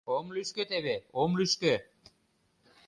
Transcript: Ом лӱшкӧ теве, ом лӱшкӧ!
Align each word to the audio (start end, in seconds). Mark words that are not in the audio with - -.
Ом 0.15 0.25
лӱшкӧ 0.35 0.63
теве, 0.71 0.95
ом 1.21 1.31
лӱшкӧ! 1.39 1.73